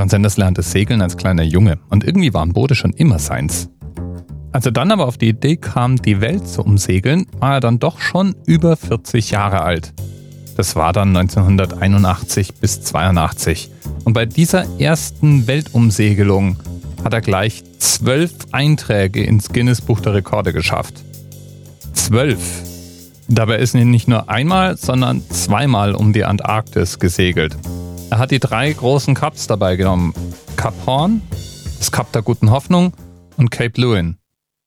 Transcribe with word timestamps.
John 0.00 0.08
Sanders 0.08 0.38
lernte 0.38 0.62
segeln 0.62 1.02
als 1.02 1.18
kleiner 1.18 1.42
Junge 1.42 1.78
und 1.90 2.04
irgendwie 2.04 2.32
waren 2.32 2.54
Boote 2.54 2.74
schon 2.74 2.94
immer 2.94 3.18
seins. 3.18 3.68
Als 4.50 4.64
er 4.64 4.72
dann 4.72 4.92
aber 4.92 5.06
auf 5.06 5.18
die 5.18 5.28
Idee 5.28 5.58
kam, 5.58 6.00
die 6.00 6.22
Welt 6.22 6.48
zu 6.48 6.62
umsegeln, 6.62 7.26
war 7.38 7.56
er 7.56 7.60
dann 7.60 7.80
doch 7.80 8.00
schon 8.00 8.34
über 8.46 8.78
40 8.78 9.30
Jahre 9.30 9.60
alt. 9.60 9.92
Das 10.56 10.74
war 10.74 10.94
dann 10.94 11.14
1981 11.14 12.54
bis 12.54 12.80
82. 12.80 13.70
Und 14.04 14.14
bei 14.14 14.24
dieser 14.24 14.64
ersten 14.80 15.46
Weltumsegelung 15.46 16.56
hat 17.04 17.12
er 17.12 17.20
gleich 17.20 17.62
zwölf 17.78 18.32
Einträge 18.52 19.22
ins 19.22 19.50
Guinness 19.50 19.82
Buch 19.82 20.00
der 20.00 20.14
Rekorde 20.14 20.54
geschafft. 20.54 20.94
Zwölf! 21.92 22.62
Dabei 23.28 23.58
ist 23.58 23.74
er 23.74 23.84
nicht 23.84 24.08
nur 24.08 24.30
einmal, 24.30 24.78
sondern 24.78 25.22
zweimal 25.28 25.94
um 25.94 26.14
die 26.14 26.24
Antarktis 26.24 26.98
gesegelt. 26.98 27.54
Er 28.10 28.18
hat 28.18 28.32
die 28.32 28.40
drei 28.40 28.72
großen 28.72 29.14
Cups 29.14 29.46
dabei 29.46 29.76
genommen. 29.76 30.12
Cap 30.56 30.74
Horn, 30.84 31.22
das 31.78 31.92
Kap 31.92 32.10
der 32.10 32.22
guten 32.22 32.50
Hoffnung 32.50 32.92
und 33.36 33.52
Cape 33.52 33.80
Lewin. 33.80 34.18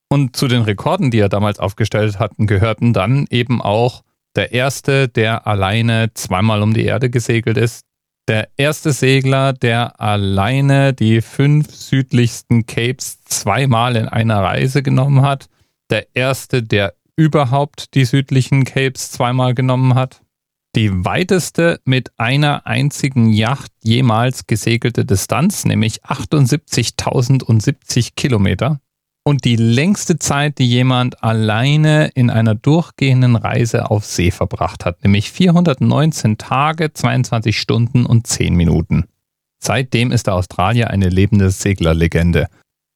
Und 0.09 0.37
zu 0.37 0.47
den 0.47 0.61
Rekorden, 0.61 1.11
die 1.11 1.19
er 1.19 1.27
damals 1.27 1.59
aufgestellt 1.59 2.19
hatten, 2.19 2.47
gehörten 2.47 2.93
dann 2.93 3.27
eben 3.29 3.61
auch 3.61 4.03
der 4.37 4.53
erste, 4.53 5.09
der 5.09 5.45
alleine 5.45 6.13
zweimal 6.13 6.61
um 6.61 6.73
die 6.73 6.85
Erde 6.85 7.09
gesegelt 7.09 7.57
ist, 7.57 7.85
der 8.29 8.47
erste 8.55 8.93
Segler, 8.93 9.51
der 9.51 9.99
alleine 9.99 10.93
die 10.93 11.19
fünf 11.19 11.75
südlichsten 11.75 12.65
Capes 12.65 13.21
zweimal 13.25 13.97
in 13.97 14.07
einer 14.07 14.41
Reise 14.41 14.81
genommen 14.81 15.21
hat, 15.21 15.49
der 15.89 16.07
erste, 16.15 16.63
der 16.63 16.93
überhaupt 17.17 17.93
die 17.93 18.05
südlichen 18.05 18.63
Capes 18.63 19.11
zweimal 19.11 19.53
genommen 19.53 19.95
hat, 19.95 20.22
die 20.75 21.05
weiteste 21.05 21.79
mit 21.85 22.11
einer 22.17 22.65
einzigen 22.65 23.31
Yacht 23.31 23.71
jemals 23.83 24.47
gesegelte 24.47 25.05
Distanz, 25.05 25.65
nämlich 25.65 26.03
78.070 26.03 28.15
Kilometer. 28.15 28.79
Und 29.25 29.45
die 29.45 29.55
längste 29.55 30.19
Zeit, 30.19 30.57
die 30.57 30.67
jemand 30.67 31.23
alleine 31.23 32.07
in 32.07 32.29
einer 32.29 32.55
durchgehenden 32.55 33.37
Reise 33.37 33.89
auf 33.89 34.03
See 34.03 34.31
verbracht 34.31 34.83
hat, 34.83 35.01
nämlich 35.03 35.31
419 35.31 36.37
Tage, 36.37 36.91
22 36.91 37.57
Stunden 37.57 38.05
und 38.05 38.27
10 38.27 38.55
Minuten. 38.55 39.05
Seitdem 39.63 40.11
ist 40.11 40.27
der 40.27 40.35
Australier 40.35 40.89
eine 40.89 41.07
lebende 41.07 41.49
Seglerlegende. 41.51 42.47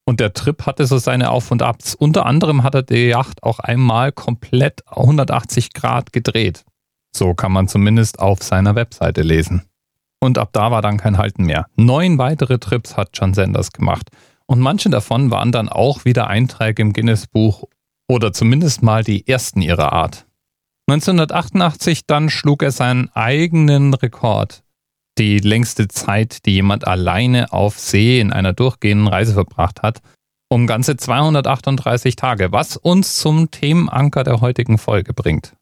Und 0.05 0.19
der 0.19 0.33
Trip 0.33 0.65
hatte 0.65 0.85
so 0.85 0.97
seine 0.97 1.29
Auf 1.29 1.51
und 1.51 1.61
Abs. 1.61 1.95
Unter 1.95 2.25
anderem 2.25 2.63
hat 2.63 2.75
er 2.75 2.83
die 2.83 3.07
Yacht 3.07 3.43
auch 3.43 3.59
einmal 3.59 4.11
komplett 4.11 4.81
180 4.87 5.73
Grad 5.73 6.11
gedreht. 6.11 6.65
So 7.17 7.33
kann 7.33 7.51
man 7.51 7.67
zumindest 7.67 8.19
auf 8.19 8.43
seiner 8.43 8.75
Webseite 8.75 9.21
lesen. 9.21 9.63
Und 10.19 10.37
ab 10.37 10.49
da 10.51 10.71
war 10.71 10.81
dann 10.81 10.97
kein 10.97 11.17
Halten 11.17 11.45
mehr. 11.45 11.65
Neun 11.75 12.17
weitere 12.17 12.59
Trips 12.59 12.97
hat 12.97 13.09
John 13.13 13.33
Sanders 13.33 13.71
gemacht. 13.71 14.09
Und 14.45 14.59
manche 14.59 14.89
davon 14.89 15.31
waren 15.31 15.51
dann 15.51 15.69
auch 15.69 16.05
wieder 16.05 16.27
Einträge 16.27 16.81
im 16.81 16.93
Guinness-Buch 16.93 17.65
oder 18.07 18.33
zumindest 18.33 18.83
mal 18.83 19.03
die 19.03 19.27
ersten 19.27 19.61
ihrer 19.61 19.91
Art. 19.93 20.25
1988 20.89 22.05
dann 22.07 22.29
schlug 22.29 22.63
er 22.63 22.71
seinen 22.71 23.09
eigenen 23.13 23.93
Rekord. 23.93 24.63
Die 25.17 25.39
längste 25.39 25.87
Zeit, 25.87 26.45
die 26.45 26.53
jemand 26.53 26.87
alleine 26.87 27.51
auf 27.51 27.77
See 27.79 28.19
in 28.19 28.31
einer 28.31 28.53
durchgehenden 28.53 29.07
Reise 29.07 29.33
verbracht 29.33 29.81
hat, 29.81 30.01
um 30.49 30.65
ganze 30.65 30.95
238 30.95 32.15
Tage, 32.15 32.51
was 32.51 32.77
uns 32.77 33.15
zum 33.15 33.51
Themenanker 33.51 34.23
der 34.23 34.39
heutigen 34.39 34.77
Folge 34.77 35.13
bringt. 35.13 35.53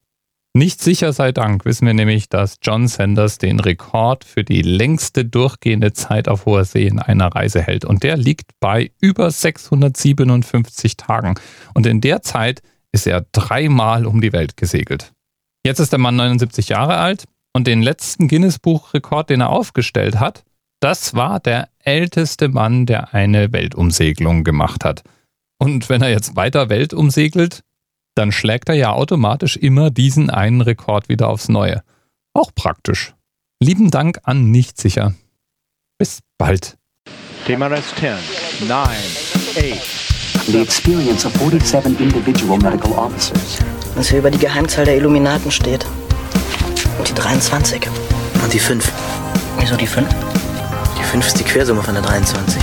Nicht 0.57 0.81
sicher 0.81 1.11
sei 1.11 1.33
Dank 1.33 1.65
wissen 1.65 1.85
wir 1.85 1.93
nämlich, 1.93 2.29
dass 2.29 2.59
John 2.61 2.87
Sanders 2.87 3.39
den 3.39 3.59
Rekord 3.59 4.23
für 4.23 4.45
die 4.45 4.61
längste 4.61 5.25
durchgehende 5.25 5.91
Zeit 5.91 6.29
auf 6.29 6.45
hoher 6.45 6.63
See 6.63 6.87
in 6.87 6.99
einer 6.99 7.27
Reise 7.27 7.61
hält. 7.61 7.83
Und 7.83 8.03
der 8.03 8.15
liegt 8.15 8.51
bei 8.61 8.91
über 9.01 9.29
657 9.29 10.95
Tagen. 10.95 11.35
Und 11.73 11.85
in 11.85 11.99
der 11.99 12.21
Zeit 12.21 12.61
ist 12.93 13.05
er 13.05 13.25
dreimal 13.33 14.05
um 14.05 14.21
die 14.21 14.31
Welt 14.31 14.55
gesegelt. 14.55 15.11
Jetzt 15.65 15.79
ist 15.79 15.91
der 15.91 15.99
Mann 15.99 16.15
79 16.15 16.69
Jahre 16.69 16.99
alt 16.99 17.25
und 17.51 17.67
den 17.67 17.81
letzten 17.81 18.29
Guinness-Buch-Rekord, 18.29 19.29
den 19.29 19.41
er 19.41 19.49
aufgestellt 19.49 20.21
hat, 20.21 20.45
das 20.79 21.15
war 21.15 21.41
der 21.41 21.67
älteste 21.79 22.47
Mann, 22.47 22.85
der 22.85 23.13
eine 23.13 23.51
Weltumsegelung 23.51 24.45
gemacht 24.45 24.85
hat. 24.85 25.03
Und 25.57 25.89
wenn 25.89 26.01
er 26.01 26.11
jetzt 26.11 26.37
weiter 26.37 26.69
Welt 26.69 26.93
umsegelt, 26.93 27.65
dann 28.15 28.31
schlägt 28.31 28.69
er 28.69 28.75
ja 28.75 28.91
automatisch 28.91 29.57
immer 29.57 29.91
diesen 29.91 30.29
einen 30.29 30.61
Rekord 30.61 31.09
wieder 31.09 31.27
aufs 31.27 31.49
Neue. 31.49 31.83
Auch 32.33 32.51
praktisch. 32.55 33.13
Lieben 33.61 33.91
Dank 33.91 34.19
an 34.23 34.51
Nichtsicher. 34.51 35.13
Bis 35.97 36.19
bald. 36.37 36.77
TMRS 37.45 37.93
10, 37.95 38.67
9, 38.67 38.79
8. 38.79 40.05
The 40.47 40.61
experience 40.61 41.25
of 41.25 41.33
47 41.33 41.99
individual 41.99 42.57
medical 42.57 42.91
officers. 42.93 43.59
Was 43.95 44.09
hier 44.09 44.19
über 44.19 44.31
die 44.31 44.37
Geheimzahl 44.37 44.85
der 44.85 44.97
Illuminaten 44.97 45.51
steht. 45.51 45.85
Und 46.97 47.09
die 47.09 47.13
23. 47.13 47.87
Und 48.43 48.53
die 48.53 48.59
5. 48.59 48.91
Wieso 49.59 49.75
die 49.75 49.87
5? 49.87 50.07
Die 50.97 51.03
5 51.03 51.27
ist 51.27 51.39
die 51.39 51.43
Quersumme 51.43 51.81
von 51.81 51.93
der 51.93 52.03
23. 52.03 52.61